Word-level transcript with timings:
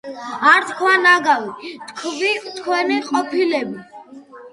არ 0.51 0.63
თქვათ 0.69 1.01
ნაგავი 1.03 1.73
თქვით 1.91 2.47
თქვენი 2.55 2.97
ყოფილები 3.11 3.85